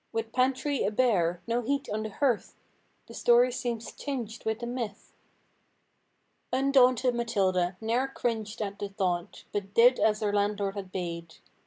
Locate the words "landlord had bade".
10.33-11.35